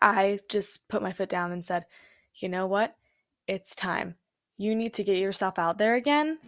I 0.00 0.38
just 0.48 0.88
put 0.88 1.02
my 1.02 1.12
foot 1.12 1.28
down 1.28 1.52
and 1.52 1.64
said, 1.64 1.84
you 2.34 2.48
know 2.48 2.66
what? 2.66 2.96
It's 3.46 3.76
time. 3.76 4.16
You 4.56 4.74
need 4.74 4.94
to 4.94 5.04
get 5.04 5.18
yourself 5.18 5.58
out 5.58 5.78
there 5.78 5.94
again 5.94 6.38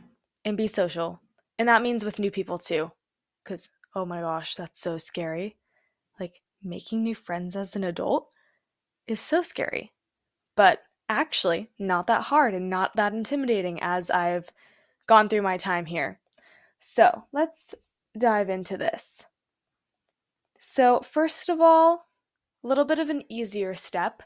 and 0.45 0.57
be 0.57 0.67
social. 0.67 1.21
And 1.59 1.69
that 1.69 1.83
means 1.83 2.05
with 2.05 2.19
new 2.19 2.31
people 2.31 2.59
too. 2.59 2.91
Because, 3.43 3.69
oh 3.95 4.05
my 4.05 4.21
gosh, 4.21 4.57
that's 4.57 4.81
so 4.81 4.99
scary. 4.99 5.57
Like, 6.19 6.41
making 6.63 7.03
new 7.03 7.15
friends 7.15 7.57
as 7.57 7.77
an 7.77 7.85
adult 7.85 8.29
is 9.07 9.21
so 9.21 9.43
scary. 9.43 9.93
But 10.57 10.83
actually, 11.09 11.71
not 11.79 12.07
that 12.07 12.23
hard 12.23 12.55
and 12.55 12.71
not 12.71 12.97
that 12.97 13.13
intimidating 13.13 13.79
as 13.83 14.11
I've 14.11 14.51
gone 15.07 15.29
through 15.29 15.43
my 15.43 15.57
time 15.57 15.87
here. 15.87 16.21
So, 16.81 17.25
let's 17.33 17.75
dive 18.19 18.49
into 18.49 18.77
this. 18.77 19.25
So, 20.61 21.01
first 21.01 21.49
of 21.49 21.61
all, 21.61 22.09
a 22.63 22.69
little 22.69 22.85
bit 22.85 22.99
of 22.99 23.11
an 23.11 23.23
easier 23.29 23.75
step. 23.75 24.23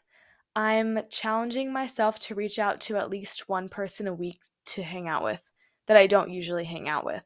I'm 0.54 1.00
challenging 1.10 1.72
myself 1.72 2.18
to 2.20 2.34
reach 2.34 2.58
out 2.58 2.80
to 2.82 2.96
at 2.96 3.10
least 3.10 3.48
one 3.48 3.68
person 3.68 4.06
a 4.06 4.14
week 4.14 4.40
to 4.66 4.82
hang 4.82 5.08
out 5.08 5.24
with 5.24 5.47
that 5.88 5.96
I 5.96 6.06
don't 6.06 6.30
usually 6.30 6.64
hang 6.64 6.88
out 6.88 7.04
with. 7.04 7.24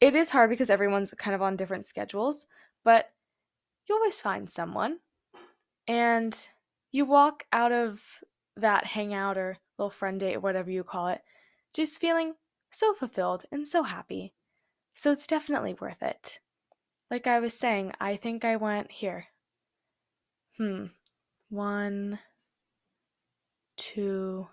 It 0.00 0.14
is 0.14 0.30
hard 0.30 0.50
because 0.50 0.70
everyone's 0.70 1.12
kind 1.18 1.34
of 1.34 1.42
on 1.42 1.56
different 1.56 1.86
schedules, 1.86 2.46
but 2.84 3.10
you 3.88 3.96
always 3.96 4.20
find 4.20 4.48
someone. 4.48 4.98
And 5.88 6.38
you 6.92 7.04
walk 7.04 7.44
out 7.52 7.72
of 7.72 8.02
that 8.56 8.84
hangout 8.84 9.36
or 9.36 9.58
little 9.78 9.90
friend 9.90 10.20
date 10.20 10.36
or 10.36 10.40
whatever 10.40 10.70
you 10.70 10.84
call 10.84 11.08
it, 11.08 11.22
just 11.74 12.00
feeling 12.00 12.34
so 12.70 12.92
fulfilled 12.94 13.44
and 13.50 13.66
so 13.66 13.82
happy. 13.82 14.34
So 14.94 15.12
it's 15.12 15.26
definitely 15.26 15.74
worth 15.74 16.02
it. 16.02 16.40
Like 17.10 17.26
I 17.26 17.40
was 17.40 17.54
saying, 17.54 17.92
I 18.00 18.16
think 18.16 18.44
I 18.44 18.56
went 18.56 18.90
here. 18.90 19.26
Hmm. 20.58 20.86
One, 21.48 22.18
two, 23.76 24.48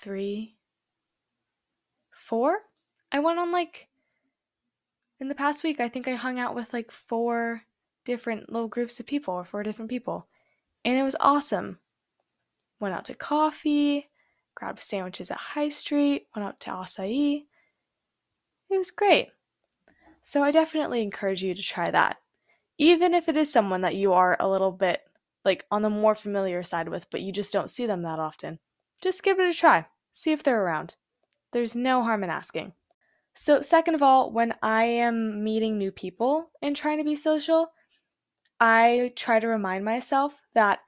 three, 0.00 0.56
four? 2.10 2.60
I 3.12 3.20
went 3.20 3.38
on 3.38 3.52
like. 3.52 3.88
In 5.20 5.28
the 5.28 5.34
past 5.34 5.64
week, 5.64 5.80
I 5.80 5.88
think 5.88 6.08
I 6.08 6.14
hung 6.14 6.38
out 6.38 6.54
with 6.54 6.72
like 6.74 6.90
four 6.92 7.62
different 8.04 8.52
little 8.52 8.68
groups 8.68 9.00
of 9.00 9.06
people 9.06 9.34
or 9.34 9.44
four 9.44 9.62
different 9.62 9.90
people. 9.90 10.28
And 10.84 10.98
it 10.98 11.02
was 11.04 11.16
awesome. 11.20 11.78
went 12.80 12.94
out 12.94 13.06
to 13.06 13.14
coffee, 13.14 14.08
grabbed 14.54 14.80
sandwiches 14.80 15.30
at 15.30 15.38
High 15.38 15.68
Street, 15.70 16.26
went 16.34 16.46
out 16.48 16.60
to 16.62 16.70
acai. 16.70 17.44
It 18.70 18.78
was 18.78 18.90
great. 18.90 19.30
So 20.22 20.42
I 20.44 20.50
definitely 20.50 21.02
encourage 21.02 21.42
you 21.42 21.54
to 21.54 21.62
try 21.62 21.90
that. 21.90 22.18
Even 22.78 23.14
if 23.14 23.28
it 23.28 23.36
is 23.36 23.52
someone 23.52 23.82
that 23.82 23.96
you 23.96 24.12
are 24.14 24.36
a 24.40 24.48
little 24.48 24.72
bit 24.72 25.02
like 25.44 25.66
on 25.70 25.82
the 25.82 25.90
more 25.90 26.14
familiar 26.14 26.62
side 26.64 26.88
with, 26.88 27.10
but 27.10 27.22
you 27.22 27.32
just 27.32 27.52
don't 27.52 27.70
see 27.70 27.86
them 27.86 28.02
that 28.02 28.18
often, 28.20 28.58
just 29.02 29.22
give 29.24 29.40
it 29.40 29.48
a 29.48 29.54
try. 29.54 29.86
See 30.12 30.32
if 30.32 30.42
they're 30.42 30.62
around. 30.62 30.96
There's 31.52 31.76
no 31.76 32.02
harm 32.04 32.24
in 32.24 32.30
asking. 32.30 32.72
So, 33.40 33.62
second 33.62 33.94
of 33.94 34.02
all, 34.02 34.32
when 34.32 34.52
I 34.62 34.82
am 34.82 35.44
meeting 35.44 35.78
new 35.78 35.92
people 35.92 36.50
and 36.60 36.74
trying 36.74 36.98
to 36.98 37.04
be 37.04 37.14
social, 37.14 37.68
I 38.58 39.12
try 39.14 39.38
to 39.38 39.46
remind 39.46 39.84
myself 39.84 40.34
that 40.54 40.80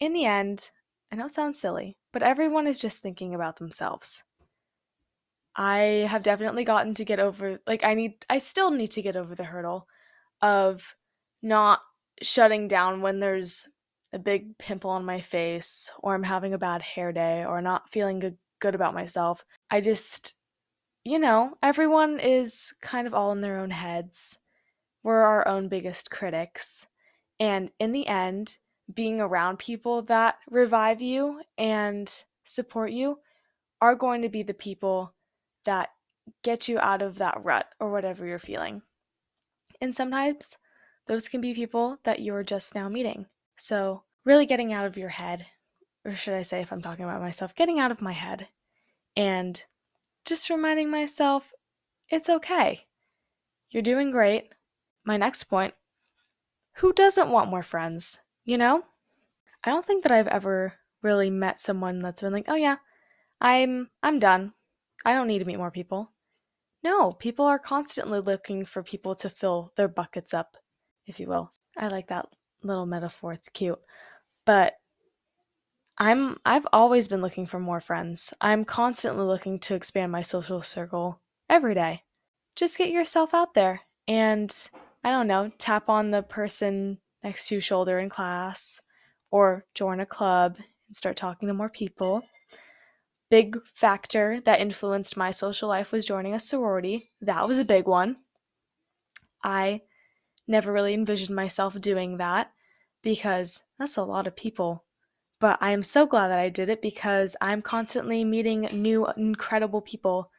in 0.00 0.14
the 0.14 0.24
end, 0.24 0.70
I 1.12 1.16
know 1.16 1.26
it 1.26 1.34
sounds 1.34 1.60
silly, 1.60 1.98
but 2.14 2.22
everyone 2.22 2.66
is 2.66 2.80
just 2.80 3.02
thinking 3.02 3.34
about 3.34 3.58
themselves. 3.58 4.22
I 5.54 6.06
have 6.08 6.22
definitely 6.22 6.64
gotten 6.64 6.94
to 6.94 7.04
get 7.04 7.20
over, 7.20 7.58
like, 7.66 7.84
I 7.84 7.92
need, 7.92 8.24
I 8.30 8.38
still 8.38 8.70
need 8.70 8.92
to 8.92 9.02
get 9.02 9.16
over 9.16 9.34
the 9.34 9.44
hurdle 9.44 9.86
of 10.40 10.96
not 11.42 11.80
shutting 12.22 12.68
down 12.68 13.02
when 13.02 13.20
there's 13.20 13.68
a 14.14 14.18
big 14.18 14.56
pimple 14.56 14.88
on 14.88 15.04
my 15.04 15.20
face 15.20 15.90
or 15.98 16.14
I'm 16.14 16.22
having 16.22 16.54
a 16.54 16.58
bad 16.58 16.80
hair 16.80 17.12
day 17.12 17.44
or 17.44 17.60
not 17.60 17.90
feeling 17.90 18.18
good, 18.18 18.38
about 18.74 18.94
myself. 18.94 19.44
I 19.70 19.82
just 19.82 20.37
you 21.08 21.18
know, 21.18 21.54
everyone 21.62 22.20
is 22.20 22.74
kind 22.82 23.06
of 23.06 23.14
all 23.14 23.32
in 23.32 23.40
their 23.40 23.58
own 23.58 23.70
heads. 23.70 24.36
We're 25.02 25.22
our 25.22 25.48
own 25.48 25.68
biggest 25.68 26.10
critics. 26.10 26.86
And 27.40 27.70
in 27.78 27.92
the 27.92 28.06
end, 28.06 28.58
being 28.92 29.18
around 29.18 29.58
people 29.58 30.02
that 30.02 30.34
revive 30.50 31.00
you 31.00 31.40
and 31.56 32.12
support 32.44 32.90
you 32.90 33.20
are 33.80 33.94
going 33.94 34.20
to 34.20 34.28
be 34.28 34.42
the 34.42 34.52
people 34.52 35.14
that 35.64 35.88
get 36.42 36.68
you 36.68 36.78
out 36.78 37.00
of 37.00 37.16
that 37.16 37.42
rut 37.42 37.68
or 37.80 37.90
whatever 37.90 38.26
you're 38.26 38.38
feeling. 38.38 38.82
And 39.80 39.96
sometimes 39.96 40.58
those 41.06 41.26
can 41.26 41.40
be 41.40 41.54
people 41.54 41.96
that 42.04 42.20
you're 42.20 42.44
just 42.44 42.74
now 42.74 42.90
meeting. 42.90 43.24
So, 43.56 44.02
really 44.26 44.44
getting 44.44 44.74
out 44.74 44.84
of 44.84 44.98
your 44.98 45.08
head, 45.08 45.46
or 46.04 46.14
should 46.14 46.34
I 46.34 46.42
say, 46.42 46.60
if 46.60 46.70
I'm 46.70 46.82
talking 46.82 47.06
about 47.06 47.22
myself, 47.22 47.54
getting 47.54 47.80
out 47.80 47.90
of 47.90 48.02
my 48.02 48.12
head 48.12 48.48
and 49.16 49.64
just 50.24 50.50
reminding 50.50 50.90
myself 50.90 51.52
it's 52.08 52.28
okay. 52.28 52.86
You're 53.70 53.82
doing 53.82 54.10
great. 54.10 54.48
My 55.04 55.16
next 55.16 55.44
point 55.44 55.74
who 56.78 56.92
doesn't 56.92 57.30
want 57.30 57.50
more 57.50 57.62
friends? 57.62 58.18
You 58.44 58.56
know? 58.56 58.84
I 59.64 59.70
don't 59.70 59.84
think 59.84 60.04
that 60.04 60.12
I've 60.12 60.28
ever 60.28 60.74
really 61.02 61.28
met 61.30 61.58
someone 61.58 62.00
that's 62.00 62.20
been 62.20 62.32
like, 62.32 62.46
"Oh 62.48 62.54
yeah, 62.54 62.76
I'm 63.40 63.90
I'm 64.02 64.18
done. 64.18 64.54
I 65.04 65.14
don't 65.14 65.26
need 65.26 65.40
to 65.40 65.44
meet 65.44 65.58
more 65.58 65.70
people." 65.70 66.12
No, 66.82 67.12
people 67.12 67.44
are 67.44 67.58
constantly 67.58 68.20
looking 68.20 68.64
for 68.64 68.82
people 68.84 69.16
to 69.16 69.28
fill 69.28 69.72
their 69.76 69.88
buckets 69.88 70.32
up, 70.32 70.56
if 71.06 71.18
you 71.18 71.26
will. 71.26 71.50
I 71.76 71.88
like 71.88 72.06
that 72.08 72.26
little 72.62 72.86
metaphor. 72.86 73.32
It's 73.32 73.48
cute. 73.48 73.80
But 74.44 74.74
I'm 76.00 76.36
I've 76.44 76.66
always 76.72 77.08
been 77.08 77.22
looking 77.22 77.46
for 77.46 77.58
more 77.58 77.80
friends. 77.80 78.32
I'm 78.40 78.64
constantly 78.64 79.24
looking 79.24 79.58
to 79.60 79.74
expand 79.74 80.12
my 80.12 80.22
social 80.22 80.62
circle 80.62 81.20
every 81.50 81.74
day. 81.74 82.04
Just 82.54 82.78
get 82.78 82.90
yourself 82.90 83.34
out 83.34 83.54
there 83.54 83.80
and 84.06 84.54
I 85.02 85.10
don't 85.10 85.26
know, 85.26 85.50
tap 85.58 85.88
on 85.88 86.12
the 86.12 86.22
person 86.22 86.98
next 87.24 87.48
to 87.48 87.56
your 87.56 87.62
shoulder 87.62 87.98
in 87.98 88.10
class 88.10 88.80
or 89.32 89.66
join 89.74 89.98
a 89.98 90.06
club 90.06 90.56
and 90.86 90.96
start 90.96 91.16
talking 91.16 91.48
to 91.48 91.54
more 91.54 91.68
people. 91.68 92.22
Big 93.28 93.58
factor 93.74 94.40
that 94.44 94.60
influenced 94.60 95.16
my 95.16 95.32
social 95.32 95.68
life 95.68 95.90
was 95.90 96.06
joining 96.06 96.34
a 96.34 96.40
sorority. 96.40 97.10
That 97.20 97.46
was 97.48 97.58
a 97.58 97.64
big 97.64 97.86
one. 97.86 98.16
I 99.42 99.82
never 100.46 100.72
really 100.72 100.94
envisioned 100.94 101.34
myself 101.34 101.78
doing 101.80 102.18
that 102.18 102.52
because 103.02 103.64
that's 103.78 103.96
a 103.96 104.04
lot 104.04 104.26
of 104.26 104.36
people 104.36 104.84
but 105.40 105.58
I 105.60 105.70
am 105.70 105.82
so 105.82 106.06
glad 106.06 106.28
that 106.28 106.40
I 106.40 106.48
did 106.48 106.68
it 106.68 106.82
because 106.82 107.36
I'm 107.40 107.62
constantly 107.62 108.24
meeting 108.24 108.62
new 108.72 109.06
incredible 109.16 109.80
people 109.80 110.30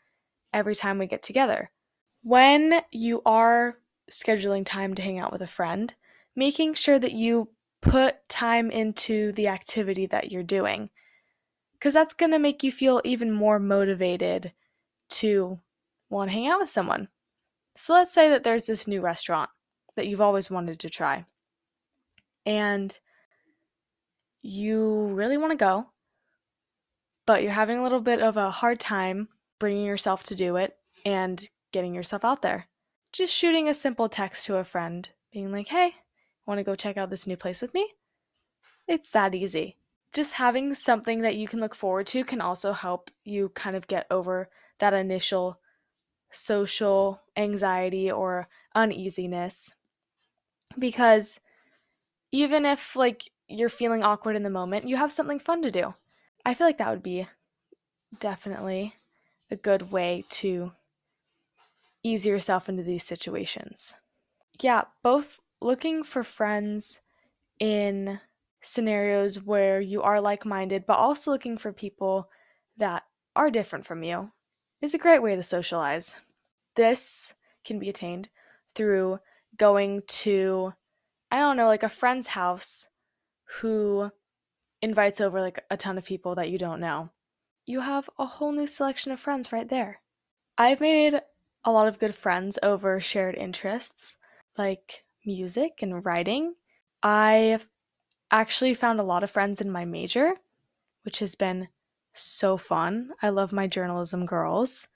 every 0.53 0.75
time 0.75 0.97
we 0.97 1.07
get 1.07 1.23
together. 1.23 1.71
When 2.21 2.81
you 2.91 3.21
are 3.25 3.77
scheduling 4.11 4.65
time 4.65 4.93
to 4.95 5.01
hang 5.01 5.19
out 5.19 5.31
with 5.31 5.41
a 5.41 5.47
friend, 5.47 5.93
making 6.35 6.73
sure 6.73 6.99
that 6.99 7.13
you 7.13 7.49
put 7.81 8.27
time 8.27 8.69
into 8.71 9.31
the 9.31 9.47
activity 9.47 10.05
that 10.07 10.31
you're 10.31 10.43
doing 10.43 10.89
because 11.73 11.93
that's 11.93 12.13
going 12.13 12.31
to 12.31 12.39
make 12.39 12.61
you 12.61 12.71
feel 12.71 13.01
even 13.05 13.31
more 13.31 13.57
motivated 13.57 14.51
to 15.07 15.59
want 16.09 16.29
to 16.29 16.33
hang 16.33 16.47
out 16.47 16.59
with 16.59 16.69
someone. 16.69 17.07
So 17.75 17.93
let's 17.93 18.13
say 18.13 18.29
that 18.29 18.43
there's 18.43 18.65
this 18.65 18.87
new 18.87 18.99
restaurant 18.99 19.49
that 19.95 20.07
you've 20.07 20.19
always 20.19 20.51
wanted 20.51 20.79
to 20.79 20.89
try. 20.89 21.25
And 22.45 22.97
you 24.41 25.07
really 25.07 25.37
want 25.37 25.51
to 25.51 25.57
go, 25.57 25.87
but 27.25 27.43
you're 27.43 27.51
having 27.51 27.77
a 27.77 27.83
little 27.83 28.01
bit 28.01 28.21
of 28.21 28.37
a 28.37 28.51
hard 28.51 28.79
time 28.79 29.29
bringing 29.59 29.85
yourself 29.85 30.23
to 30.23 30.35
do 30.35 30.55
it 30.55 30.77
and 31.05 31.49
getting 31.71 31.93
yourself 31.93 32.25
out 32.25 32.41
there. 32.41 32.67
Just 33.11 33.33
shooting 33.33 33.67
a 33.67 33.73
simple 33.73 34.09
text 34.09 34.45
to 34.45 34.57
a 34.57 34.63
friend, 34.63 35.09
being 35.31 35.51
like, 35.51 35.67
hey, 35.67 35.95
want 36.45 36.59
to 36.59 36.63
go 36.63 36.75
check 36.75 36.97
out 36.97 37.09
this 37.09 37.27
new 37.27 37.37
place 37.37 37.61
with 37.61 37.73
me? 37.73 37.93
It's 38.87 39.11
that 39.11 39.35
easy. 39.35 39.77
Just 40.13 40.33
having 40.33 40.73
something 40.73 41.21
that 41.21 41.35
you 41.35 41.47
can 41.47 41.59
look 41.59 41.75
forward 41.75 42.07
to 42.07 42.23
can 42.23 42.41
also 42.41 42.73
help 42.73 43.11
you 43.23 43.49
kind 43.49 43.75
of 43.75 43.87
get 43.87 44.07
over 44.09 44.49
that 44.79 44.93
initial 44.93 45.59
social 46.31 47.21
anxiety 47.35 48.09
or 48.09 48.47
uneasiness. 48.73 49.73
Because 50.77 51.39
even 52.31 52.65
if, 52.65 52.95
like, 52.95 53.29
you're 53.49 53.69
feeling 53.69 54.03
awkward 54.03 54.35
in 54.35 54.43
the 54.43 54.49
moment, 54.49 54.87
you 54.87 54.95
have 54.95 55.11
something 55.11 55.39
fun 55.39 55.61
to 55.63 55.71
do. 55.71 55.93
I 56.45 56.53
feel 56.53 56.67
like 56.67 56.77
that 56.77 56.89
would 56.89 57.03
be 57.03 57.27
definitely 58.19 58.95
a 59.51 59.55
good 59.55 59.91
way 59.91 60.23
to 60.29 60.71
ease 62.03 62.25
yourself 62.25 62.69
into 62.69 62.83
these 62.83 63.03
situations. 63.03 63.93
Yeah, 64.61 64.83
both 65.03 65.39
looking 65.61 66.03
for 66.03 66.23
friends 66.23 66.99
in 67.59 68.19
scenarios 68.61 69.41
where 69.41 69.81
you 69.81 70.01
are 70.01 70.21
like 70.21 70.45
minded, 70.45 70.85
but 70.85 70.97
also 70.97 71.31
looking 71.31 71.57
for 71.57 71.73
people 71.73 72.29
that 72.77 73.03
are 73.35 73.49
different 73.49 73.85
from 73.85 74.03
you 74.03 74.31
is 74.81 74.93
a 74.93 74.99
great 74.99 75.21
way 75.21 75.35
to 75.35 75.43
socialize. 75.43 76.15
This 76.75 77.33
can 77.65 77.79
be 77.79 77.89
attained 77.89 78.29
through 78.75 79.19
going 79.57 80.03
to, 80.07 80.73
I 81.31 81.39
don't 81.39 81.57
know, 81.57 81.67
like 81.67 81.83
a 81.83 81.89
friend's 81.89 82.27
house 82.27 82.87
who 83.57 84.11
invites 84.81 85.19
over 85.19 85.41
like 85.41 85.63
a 85.69 85.77
ton 85.77 85.97
of 85.97 86.05
people 86.05 86.35
that 86.35 86.49
you 86.49 86.57
don't 86.57 86.79
know, 86.79 87.09
you 87.65 87.81
have 87.81 88.09
a 88.17 88.25
whole 88.25 88.51
new 88.51 88.67
selection 88.67 89.11
of 89.11 89.19
friends 89.19 89.51
right 89.51 89.69
there. 89.69 90.01
I've 90.57 90.79
made 90.79 91.21
a 91.63 91.71
lot 91.71 91.87
of 91.87 91.99
good 91.99 92.15
friends 92.15 92.57
over 92.63 92.99
shared 92.99 93.35
interests 93.35 94.15
like 94.57 95.03
music 95.25 95.79
and 95.81 96.03
writing. 96.05 96.55
I've 97.03 97.67
actually 98.31 98.73
found 98.73 98.99
a 98.99 99.03
lot 99.03 99.23
of 99.23 99.31
friends 99.31 99.61
in 99.61 99.71
my 99.71 99.85
major, 99.85 100.33
which 101.03 101.19
has 101.19 101.35
been 101.35 101.67
so 102.13 102.57
fun. 102.57 103.11
I 103.21 103.29
love 103.29 103.51
my 103.51 103.67
journalism 103.67 104.25
girls. 104.25 104.87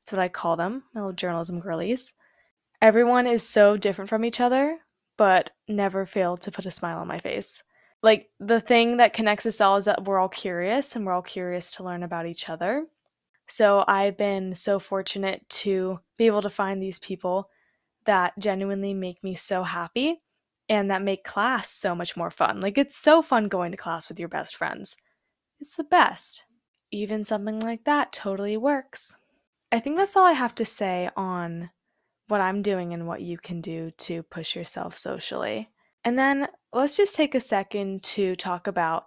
That's 0.00 0.12
what 0.12 0.22
I 0.22 0.28
call 0.28 0.56
them, 0.56 0.84
my 0.94 1.00
little 1.00 1.12
journalism 1.12 1.60
girlies. 1.60 2.12
Everyone 2.82 3.26
is 3.26 3.48
so 3.48 3.76
different 3.76 4.10
from 4.10 4.24
each 4.24 4.40
other, 4.40 4.78
but 5.16 5.52
never 5.68 6.04
fail 6.04 6.36
to 6.38 6.50
put 6.50 6.66
a 6.66 6.70
smile 6.70 6.98
on 6.98 7.08
my 7.08 7.18
face 7.18 7.62
like 8.04 8.28
the 8.38 8.60
thing 8.60 8.98
that 8.98 9.14
connects 9.14 9.46
us 9.46 9.62
all 9.62 9.76
is 9.76 9.86
that 9.86 10.04
we're 10.04 10.18
all 10.18 10.28
curious 10.28 10.94
and 10.94 11.06
we're 11.06 11.14
all 11.14 11.22
curious 11.22 11.72
to 11.72 11.82
learn 11.82 12.02
about 12.02 12.26
each 12.26 12.50
other. 12.50 12.84
So 13.48 13.82
I've 13.88 14.18
been 14.18 14.54
so 14.54 14.78
fortunate 14.78 15.48
to 15.48 15.98
be 16.18 16.26
able 16.26 16.42
to 16.42 16.50
find 16.50 16.82
these 16.82 16.98
people 16.98 17.48
that 18.04 18.38
genuinely 18.38 18.92
make 18.92 19.24
me 19.24 19.34
so 19.34 19.62
happy 19.62 20.20
and 20.68 20.90
that 20.90 21.00
make 21.00 21.24
class 21.24 21.70
so 21.70 21.94
much 21.94 22.14
more 22.14 22.30
fun. 22.30 22.60
Like 22.60 22.76
it's 22.76 22.94
so 22.94 23.22
fun 23.22 23.48
going 23.48 23.70
to 23.70 23.78
class 23.78 24.10
with 24.10 24.20
your 24.20 24.28
best 24.28 24.54
friends. 24.54 24.96
It's 25.58 25.76
the 25.76 25.84
best. 25.84 26.44
Even 26.90 27.24
something 27.24 27.58
like 27.58 27.84
that 27.84 28.12
totally 28.12 28.58
works. 28.58 29.16
I 29.72 29.80
think 29.80 29.96
that's 29.96 30.14
all 30.14 30.26
I 30.26 30.32
have 30.32 30.54
to 30.56 30.66
say 30.66 31.08
on 31.16 31.70
what 32.28 32.42
I'm 32.42 32.60
doing 32.60 32.92
and 32.92 33.06
what 33.06 33.22
you 33.22 33.38
can 33.38 33.62
do 33.62 33.92
to 33.92 34.22
push 34.24 34.54
yourself 34.54 34.98
socially. 34.98 35.70
And 36.04 36.18
then 36.18 36.48
let's 36.74 36.96
just 36.96 37.14
take 37.14 37.34
a 37.34 37.40
second 37.40 38.02
to 38.02 38.36
talk 38.36 38.66
about 38.66 39.06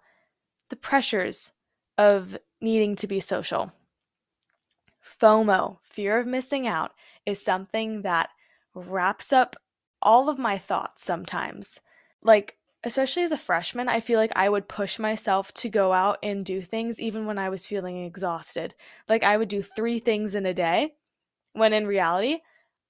the 0.70 0.76
pressures 0.76 1.52
of 1.98 2.38
needing 2.62 2.96
to 2.96 3.08
be 3.08 3.20
social. 3.20 3.72
FOMO, 5.22 5.78
fear 5.84 6.20
of 6.20 6.28
missing 6.28 6.68
out, 6.68 6.92
is 7.26 7.42
something 7.42 8.02
that 8.02 8.30
wraps 8.74 9.34
up 9.34 9.56
all 10.02 10.30
of 10.30 10.38
my 10.38 10.58
thoughts 10.58 11.04
sometimes. 11.04 11.80
Like, 12.22 12.58
especially 12.84 13.24
as 13.24 13.32
a 13.32 13.38
freshman, 13.38 13.90
I 13.90 14.00
feel 14.00 14.20
like 14.20 14.32
I 14.36 14.50
would 14.50 14.68
push 14.68 15.00
myself 15.00 15.54
to 15.56 15.70
go 15.70 15.94
out 15.94 16.20
and 16.24 16.46
do 16.46 16.62
things 16.62 17.00
even 17.00 17.26
when 17.26 17.38
I 17.38 17.50
was 17.50 17.68
feeling 17.68 18.04
exhausted. 18.06 18.76
Like 19.10 19.24
I 19.24 19.38
would 19.38 19.50
do 19.50 19.62
three 19.62 20.00
things 20.00 20.36
in 20.36 20.46
a 20.46 20.54
day, 20.54 20.94
when 21.54 21.74
in 21.74 21.88
reality, 21.88 22.40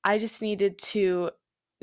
I 0.04 0.20
just 0.20 0.42
needed 0.42 0.78
to 0.80 1.32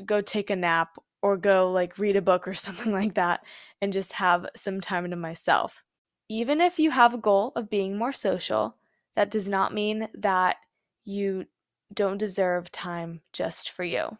go 0.05 0.21
take 0.21 0.49
a 0.49 0.55
nap 0.55 0.97
or 1.25 1.37
go 1.37 1.71
like 1.71 1.97
read 1.97 2.15
a 2.15 2.21
book 2.21 2.47
or 2.47 2.53
something 2.65 2.91
like 2.91 3.15
that 3.15 3.43
and 3.81 3.91
just 3.91 4.13
have 4.13 4.45
some 4.55 4.79
time 4.79 5.09
to 5.09 5.15
myself. 5.15 5.83
Even 6.29 6.61
if 6.61 6.77
you 6.77 6.91
have 6.91 7.15
a 7.15 7.19
goal 7.19 7.51
of 7.55 7.69
being 7.69 7.97
more 7.97 8.13
social, 8.13 8.77
that 9.15 9.31
does 9.31 9.49
not 9.49 9.73
mean 9.73 10.07
that 10.13 10.57
you 11.03 11.45
don't 11.91 12.19
deserve 12.19 12.71
time 12.71 13.21
just 13.33 13.71
for 13.71 13.83
you. 13.83 14.19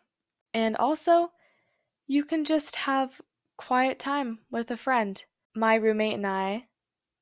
And 0.52 0.76
also, 0.78 1.32
you 2.08 2.24
can 2.24 2.44
just 2.44 2.76
have 2.76 3.22
quiet 3.56 4.00
time 4.00 4.40
with 4.50 4.72
a 4.72 4.78
friend. 4.78 5.24
My 5.56 5.76
roommate 5.76 6.16
and 6.16 6.26
I, 6.26 6.66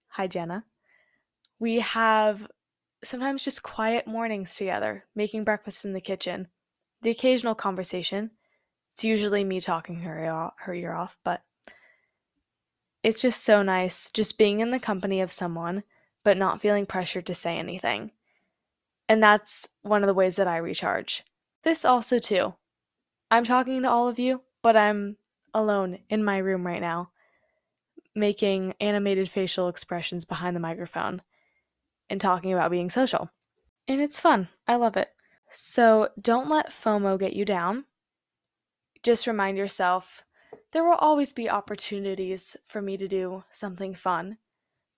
hi 0.08 0.28
Jenna, 0.28 0.64
we 1.60 1.82
have 1.82 2.48
sometimes 3.04 3.44
just 3.44 3.64
quiet 3.64 4.08
mornings 4.08 4.56
together, 4.56 5.04
making 5.14 5.44
breakfast 5.44 5.84
in 5.84 5.92
the 5.92 6.00
kitchen. 6.00 6.48
The 7.02 7.10
occasional 7.10 7.56
conversation. 7.56 8.32
It's 8.94 9.04
usually 9.04 9.44
me 9.44 9.60
talking 9.60 10.02
her, 10.02 10.52
her 10.58 10.74
ear 10.74 10.94
off, 10.94 11.18
but 11.24 11.42
it's 13.02 13.22
just 13.22 13.44
so 13.44 13.62
nice 13.64 14.12
just 14.12 14.38
being 14.38 14.60
in 14.60 14.72
the 14.72 14.80
company 14.80 15.20
of 15.20 15.32
someone, 15.32 15.84
but 16.24 16.38
not 16.38 16.62
feeling 16.62 16.86
pressured 16.86 17.26
to 17.26 17.34
say 17.34 17.58
anything. 17.58 18.12
And 19.10 19.22
that's 19.22 19.68
one 19.82 20.04
of 20.04 20.08
the 20.08 20.14
ways 20.14 20.36
that 20.38 20.48
I 20.48 20.58
recharge. 20.58 21.24
This 21.64 21.84
also, 21.84 22.20
too. 22.20 22.54
I'm 23.32 23.44
talking 23.44 23.82
to 23.82 23.90
all 23.90 24.08
of 24.08 24.20
you, 24.20 24.42
but 24.62 24.78
I'm 24.78 25.18
alone 25.54 26.00
in 26.10 26.24
my 26.24 26.38
room 26.38 26.66
right 26.66 26.82
now, 26.82 27.10
making 28.16 28.76
animated 28.80 29.30
facial 29.30 29.70
expressions 29.70 30.24
behind 30.24 30.56
the 30.56 30.62
microphone 30.62 31.22
and 32.10 32.22
talking 32.22 32.54
about 32.54 32.72
being 32.72 32.90
social. 32.90 33.32
And 33.88 34.00
it's 34.00 34.20
fun. 34.20 34.50
I 34.68 34.76
love 34.76 34.98
it. 34.98 35.10
So 35.52 36.10
don't 36.22 36.50
let 36.50 36.70
FOMO 36.70 37.20
get 37.20 37.34
you 37.34 37.44
down. 37.44 37.86
Just 39.04 39.28
remind 39.28 39.58
yourself 39.58 40.24
there 40.72 40.84
will 40.84 40.96
always 40.96 41.34
be 41.34 41.50
opportunities 41.50 42.56
for 42.66 42.82
me 42.82 42.98
to 42.98 43.08
do 43.08 43.44
something 43.52 43.94
fun. 43.94 44.38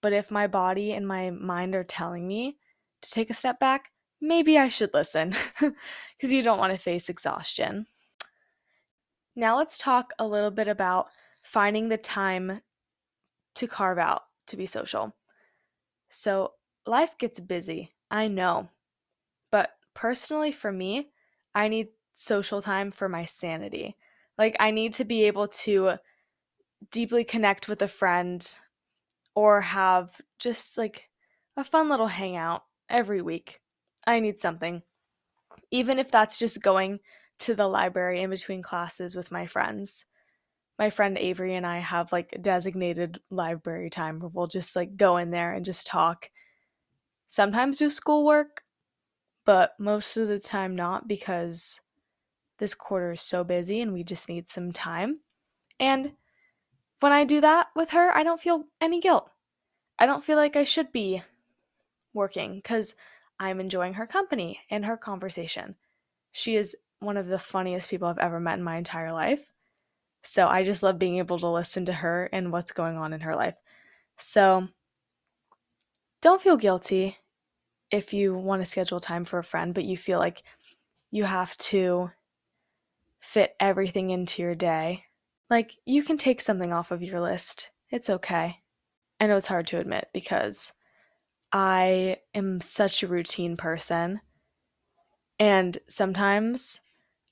But 0.01 0.13
if 0.13 0.29
my 0.29 0.47
body 0.47 0.93
and 0.93 1.07
my 1.07 1.31
mind 1.31 1.75
are 1.75 1.83
telling 1.83 2.27
me 2.27 2.57
to 3.01 3.11
take 3.11 3.29
a 3.29 3.33
step 3.33 3.59
back, 3.59 3.91
maybe 4.21 4.57
I 4.57 4.69
should 4.69 4.93
listen 4.93 5.33
because 5.59 6.31
you 6.31 6.43
don't 6.43 6.59
want 6.59 6.71
to 6.71 6.77
face 6.77 7.09
exhaustion. 7.09 7.87
Now 9.35 9.57
let's 9.57 9.77
talk 9.77 10.13
a 10.19 10.27
little 10.27 10.51
bit 10.51 10.67
about 10.67 11.07
finding 11.41 11.89
the 11.89 11.97
time 11.97 12.61
to 13.55 13.67
carve 13.67 13.97
out 13.97 14.23
to 14.47 14.57
be 14.57 14.65
social. 14.65 15.15
So, 16.09 16.53
life 16.85 17.17
gets 17.17 17.39
busy, 17.39 17.93
I 18.11 18.27
know. 18.27 18.69
But 19.51 19.71
personally, 19.93 20.51
for 20.51 20.71
me, 20.71 21.09
I 21.53 21.67
need 21.67 21.87
social 22.15 22.61
time 22.61 22.91
for 22.91 23.07
my 23.07 23.25
sanity. 23.25 23.95
Like, 24.37 24.55
I 24.59 24.71
need 24.71 24.93
to 24.95 25.05
be 25.05 25.23
able 25.23 25.47
to 25.49 25.95
deeply 26.91 27.23
connect 27.23 27.67
with 27.67 27.81
a 27.81 27.87
friend 27.87 28.55
or 29.35 29.61
have 29.61 30.19
just 30.39 30.77
like 30.77 31.09
a 31.57 31.63
fun 31.63 31.89
little 31.89 32.07
hangout 32.07 32.63
every 32.89 33.21
week. 33.21 33.61
I 34.07 34.19
need 34.19 34.39
something. 34.39 34.81
Even 35.71 35.99
if 35.99 36.11
that's 36.11 36.39
just 36.39 36.61
going 36.61 36.99
to 37.39 37.55
the 37.55 37.67
library 37.67 38.21
in 38.21 38.29
between 38.29 38.61
classes 38.61 39.15
with 39.15 39.31
my 39.31 39.45
friends. 39.45 40.05
My 40.77 40.89
friend 40.89 41.17
Avery 41.17 41.55
and 41.55 41.65
I 41.65 41.79
have 41.79 42.11
like 42.11 42.37
designated 42.41 43.19
library 43.29 43.89
time 43.89 44.19
where 44.19 44.29
we'll 44.33 44.47
just 44.47 44.75
like 44.75 44.97
go 44.97 45.17
in 45.17 45.31
there 45.31 45.53
and 45.53 45.65
just 45.65 45.87
talk. 45.87 46.29
Sometimes 47.27 47.77
do 47.77 47.89
schoolwork, 47.89 48.63
but 49.45 49.73
most 49.79 50.17
of 50.17 50.27
the 50.27 50.39
time 50.39 50.75
not 50.75 51.07
because 51.07 51.79
this 52.59 52.73
quarter 52.73 53.13
is 53.13 53.21
so 53.21 53.43
busy 53.43 53.81
and 53.81 53.93
we 53.93 54.03
just 54.03 54.29
need 54.29 54.49
some 54.49 54.71
time. 54.71 55.19
And 55.79 56.13
when 56.99 57.11
I 57.11 57.25
do 57.25 57.41
that 57.41 57.67
with 57.75 57.91
her, 57.91 58.15
I 58.15 58.23
don't 58.23 58.41
feel 58.41 58.65
any 58.79 58.99
guilt. 58.99 59.29
I 59.99 60.05
don't 60.05 60.23
feel 60.23 60.37
like 60.37 60.55
I 60.55 60.63
should 60.63 60.91
be 60.91 61.23
working 62.13 62.55
because 62.55 62.95
I'm 63.39 63.59
enjoying 63.59 63.95
her 63.95 64.07
company 64.07 64.59
and 64.69 64.85
her 64.85 64.97
conversation. 64.97 65.75
She 66.31 66.55
is 66.55 66.75
one 66.99 67.17
of 67.17 67.27
the 67.27 67.39
funniest 67.39 67.89
people 67.89 68.07
I've 68.07 68.17
ever 68.17 68.39
met 68.39 68.57
in 68.57 68.63
my 68.63 68.77
entire 68.77 69.11
life. 69.11 69.41
So 70.23 70.47
I 70.47 70.63
just 70.63 70.81
love 70.81 70.97
being 70.97 71.17
able 71.17 71.39
to 71.39 71.47
listen 71.47 71.85
to 71.85 71.93
her 71.93 72.29
and 72.33 72.51
what's 72.51 72.71
going 72.71 72.97
on 72.97 73.13
in 73.13 73.21
her 73.21 73.35
life. 73.35 73.55
So 74.17 74.67
don't 76.21 76.41
feel 76.41 76.57
guilty 76.57 77.17
if 77.91 78.13
you 78.13 78.33
want 78.33 78.61
to 78.61 78.65
schedule 78.65 78.99
time 78.99 79.25
for 79.25 79.37
a 79.37 79.43
friend, 79.43 79.73
but 79.73 79.83
you 79.83 79.97
feel 79.97 80.17
like 80.17 80.41
you 81.11 81.25
have 81.25 81.55
to 81.57 82.09
fit 83.25 83.55
everything 83.59 84.11
into 84.11 84.41
your 84.41 84.55
day. 84.55 85.03
Like 85.49 85.73
you 85.85 86.03
can 86.03 86.17
take 86.17 86.41
something 86.41 86.71
off 86.71 86.91
of 86.91 87.03
your 87.03 87.19
list. 87.19 87.71
It's 87.89 88.09
okay. 88.09 88.61
I 89.19 89.27
know 89.27 89.37
it's 89.37 89.47
hard 89.47 89.67
to 89.67 89.79
admit 89.79 90.09
because 90.13 90.71
I 91.51 92.17
am 92.33 92.61
such 92.61 93.01
a 93.03 93.07
routine 93.07 93.57
person. 93.57 94.21
And 95.39 95.77
sometimes 95.87 96.79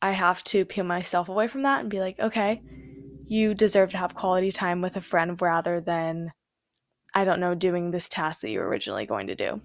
I 0.01 0.12
have 0.12 0.43
to 0.45 0.65
peel 0.65 0.84
myself 0.84 1.29
away 1.29 1.47
from 1.47 1.63
that 1.63 1.82
and 1.82 1.89
be 1.89 1.99
like, 1.99 2.19
okay, 2.19 2.62
you 3.25 3.53
deserve 3.53 3.91
to 3.91 3.97
have 3.97 4.15
quality 4.15 4.51
time 4.51 4.82
with 4.82 4.95
a 4.97 5.01
friend 5.01 5.41
rather 5.41 5.79
than, 5.79 6.32
I 7.13 7.23
don't 7.23 7.39
know, 7.39 7.56
doing 7.56 7.91
this 7.91 8.10
task 8.10 8.41
that 8.41 8.51
you 8.51 8.60
were 8.60 8.67
originally 8.67 9.06
going 9.06 9.27
to 9.27 9.36
do. 9.36 9.62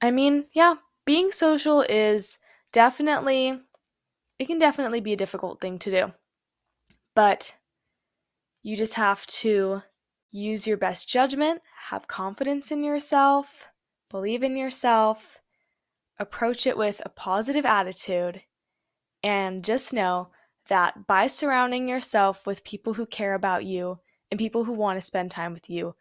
I 0.00 0.10
mean, 0.10 0.46
yeah, 0.52 0.74
being 1.04 1.30
social 1.30 1.82
is 1.82 2.38
definitely, 2.72 3.60
it 4.38 4.46
can 4.46 4.58
definitely 4.58 5.00
be 5.00 5.12
a 5.12 5.16
difficult 5.16 5.60
thing 5.60 5.78
to 5.80 5.90
do. 5.90 6.12
But 7.14 7.54
you 8.62 8.76
just 8.76 8.94
have 8.94 9.26
to 9.26 9.82
use 10.30 10.66
your 10.66 10.76
best 10.76 11.08
judgment, 11.08 11.62
have 11.88 12.08
confidence 12.08 12.70
in 12.70 12.84
yourself, 12.84 13.68
believe 14.10 14.42
in 14.42 14.56
yourself, 14.56 15.40
approach 16.18 16.66
it 16.66 16.76
with 16.76 17.00
a 17.04 17.08
positive 17.08 17.64
attitude, 17.64 18.42
and 19.22 19.64
just 19.64 19.92
know 19.92 20.28
that 20.68 21.06
by 21.06 21.26
surrounding 21.26 21.88
yourself 21.88 22.46
with 22.46 22.64
people 22.64 22.94
who 22.94 23.06
care 23.06 23.34
about 23.34 23.64
you 23.64 23.98
and 24.30 24.38
people 24.38 24.64
who 24.64 24.72
want 24.72 24.98
to 24.98 25.06
spend 25.06 25.30
time 25.30 25.52
with 25.52 25.70
you, 25.70 25.94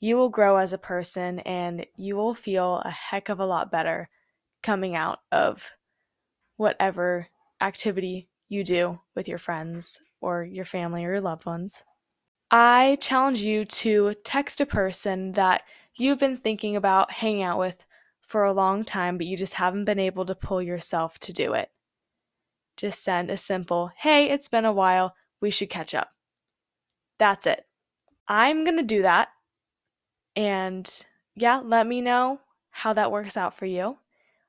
you 0.00 0.16
will 0.16 0.28
grow 0.28 0.58
as 0.58 0.72
a 0.72 0.78
person 0.78 1.40
and 1.40 1.86
you 1.96 2.14
will 2.14 2.34
feel 2.34 2.82
a 2.84 2.90
heck 2.90 3.28
of 3.28 3.40
a 3.40 3.46
lot 3.46 3.72
better 3.72 4.08
coming 4.62 4.94
out 4.94 5.20
of 5.32 5.72
whatever 6.56 7.28
activity 7.64 8.28
you 8.48 8.62
do 8.62 9.00
with 9.14 9.26
your 9.26 9.38
friends 9.38 9.98
or 10.20 10.44
your 10.44 10.64
family 10.64 11.04
or 11.04 11.12
your 11.12 11.20
loved 11.20 11.46
ones. 11.46 11.82
I 12.50 12.98
challenge 13.00 13.40
you 13.40 13.64
to 13.64 14.14
text 14.24 14.60
a 14.60 14.66
person 14.66 15.32
that 15.32 15.62
you've 15.94 16.18
been 16.18 16.36
thinking 16.36 16.76
about 16.76 17.10
hanging 17.10 17.42
out 17.42 17.58
with 17.58 17.76
for 18.20 18.44
a 18.44 18.52
long 18.52 18.84
time, 18.84 19.18
but 19.18 19.26
you 19.26 19.36
just 19.36 19.54
haven't 19.54 19.86
been 19.86 19.98
able 19.98 20.24
to 20.26 20.34
pull 20.34 20.62
yourself 20.62 21.18
to 21.20 21.32
do 21.32 21.54
it 21.54 21.70
just 22.76 23.02
send 23.02 23.30
a 23.30 23.36
simple, 23.36 23.90
hey, 23.96 24.28
it's 24.28 24.48
been 24.48 24.64
a 24.64 24.72
while, 24.72 25.14
we 25.40 25.50
should 25.50 25.70
catch 25.70 25.94
up. 25.94 26.10
That's 27.18 27.46
it. 27.46 27.64
I'm 28.26 28.64
going 28.64 28.76
to 28.76 28.82
do 28.82 29.02
that. 29.02 29.28
And 30.34 30.90
yeah, 31.36 31.60
let 31.64 31.86
me 31.86 32.00
know 32.00 32.40
how 32.70 32.92
that 32.92 33.12
works 33.12 33.36
out 33.36 33.56
for 33.56 33.66
you. 33.66 33.98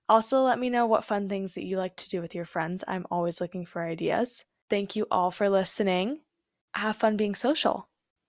Also, 0.07 0.43
let 0.43 0.59
me 0.59 0.69
know 0.69 0.85
what 0.85 1.03
fun 1.03 1.27
things 1.27 1.55
that 1.55 1.65
you 1.65 1.77
like 1.77 1.95
to 1.97 2.09
do 2.09 2.21
with 2.21 2.35
your 2.35 2.45
friends. 2.45 2.83
I'm 2.87 3.07
always 3.09 3.41
looking 3.41 3.65
for 3.65 3.83
ideas. 3.83 4.45
Thank 4.69 4.95
you 4.95 5.07
all 5.09 5.31
for 5.31 5.49
listening. 5.49 6.19
Have 6.75 6.97
fun 6.97 7.17
being 7.17 7.35
social. 7.35 7.87